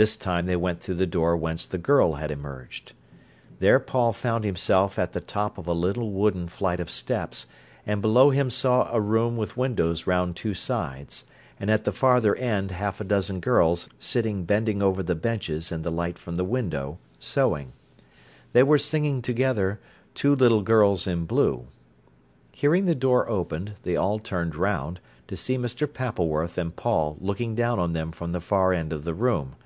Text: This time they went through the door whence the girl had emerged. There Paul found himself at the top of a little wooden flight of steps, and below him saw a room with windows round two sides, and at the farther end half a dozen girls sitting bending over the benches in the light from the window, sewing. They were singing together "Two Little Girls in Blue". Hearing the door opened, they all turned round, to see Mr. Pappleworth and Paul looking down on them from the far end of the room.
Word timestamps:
This 0.00 0.14
time 0.14 0.46
they 0.46 0.54
went 0.54 0.80
through 0.80 0.94
the 0.94 1.08
door 1.08 1.36
whence 1.36 1.66
the 1.66 1.76
girl 1.76 2.12
had 2.12 2.30
emerged. 2.30 2.92
There 3.58 3.80
Paul 3.80 4.12
found 4.12 4.44
himself 4.44 4.96
at 4.96 5.10
the 5.10 5.20
top 5.20 5.58
of 5.58 5.66
a 5.66 5.72
little 5.72 6.12
wooden 6.12 6.46
flight 6.46 6.78
of 6.78 6.88
steps, 6.88 7.48
and 7.84 8.00
below 8.00 8.30
him 8.30 8.48
saw 8.48 8.88
a 8.94 9.00
room 9.00 9.36
with 9.36 9.56
windows 9.56 10.06
round 10.06 10.36
two 10.36 10.54
sides, 10.54 11.24
and 11.58 11.68
at 11.68 11.82
the 11.82 11.90
farther 11.90 12.36
end 12.36 12.70
half 12.70 13.00
a 13.00 13.04
dozen 13.04 13.40
girls 13.40 13.88
sitting 13.98 14.44
bending 14.44 14.82
over 14.82 15.02
the 15.02 15.16
benches 15.16 15.72
in 15.72 15.82
the 15.82 15.90
light 15.90 16.16
from 16.16 16.36
the 16.36 16.44
window, 16.44 17.00
sewing. 17.18 17.72
They 18.52 18.62
were 18.62 18.78
singing 18.78 19.20
together 19.20 19.80
"Two 20.14 20.36
Little 20.36 20.62
Girls 20.62 21.08
in 21.08 21.24
Blue". 21.24 21.66
Hearing 22.52 22.84
the 22.86 22.94
door 22.94 23.28
opened, 23.28 23.74
they 23.82 23.96
all 23.96 24.20
turned 24.20 24.54
round, 24.54 25.00
to 25.26 25.36
see 25.36 25.58
Mr. 25.58 25.92
Pappleworth 25.92 26.56
and 26.56 26.76
Paul 26.76 27.16
looking 27.20 27.56
down 27.56 27.80
on 27.80 27.94
them 27.94 28.12
from 28.12 28.30
the 28.30 28.40
far 28.40 28.72
end 28.72 28.92
of 28.92 29.02
the 29.02 29.12
room. 29.14 29.56